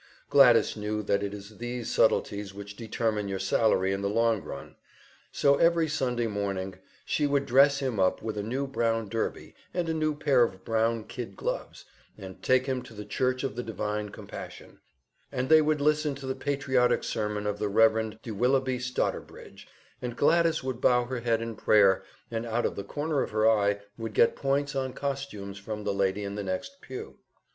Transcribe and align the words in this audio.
Gladys 0.31 0.75
knew 0.75 1.03
that 1.03 1.21
it 1.21 1.31
is 1.31 1.59
these 1.59 1.87
subtleties 1.87 2.55
which 2.55 2.75
determine 2.75 3.27
your 3.27 3.37
salary 3.37 3.93
in 3.93 4.01
the 4.01 4.09
long 4.09 4.41
run; 4.41 4.75
so 5.31 5.57
every 5.57 5.87
Sunday 5.87 6.25
morning 6.25 6.73
she 7.05 7.27
would 7.27 7.45
dress 7.45 7.77
him 7.77 7.99
up 7.99 8.19
with 8.19 8.35
a 8.35 8.41
new 8.41 8.65
brown 8.65 9.09
derby 9.09 9.53
and 9.75 9.87
a 9.87 9.93
new 9.93 10.15
pair 10.15 10.41
of 10.41 10.65
brown 10.65 11.03
kid 11.03 11.37
gloves, 11.37 11.85
and 12.17 12.41
take 12.41 12.65
him 12.65 12.81
to 12.81 12.95
the 12.95 13.05
Church 13.05 13.43
of 13.43 13.55
the 13.55 13.61
Divine 13.61 14.09
Compassion, 14.09 14.79
and 15.31 15.49
they 15.49 15.61
would 15.61 15.79
listen 15.79 16.15
to 16.15 16.25
the 16.25 16.33
patriotic 16.33 17.03
sermon 17.03 17.45
of 17.45 17.59
the 17.59 17.69
Rev. 17.69 18.19
de 18.23 18.31
Willoughby 18.31 18.79
Stotterbridge, 18.79 19.67
and 20.01 20.17
Gladys 20.17 20.63
would 20.63 20.81
bow 20.81 21.05
her 21.05 21.19
head 21.19 21.43
in 21.43 21.55
prayer, 21.55 22.03
and 22.31 22.47
out 22.47 22.65
of 22.65 22.75
the 22.75 22.83
corner 22.83 23.21
of 23.21 23.29
her 23.29 23.47
eye 23.47 23.81
would 23.99 24.15
get 24.15 24.35
points 24.35 24.75
on 24.75 24.93
costumes 24.93 25.59
from 25.59 25.83
the 25.83 25.93
lady 25.93 26.23
in 26.23 26.33
the 26.33 26.43
next 26.43 26.81
pew. 26.81 27.19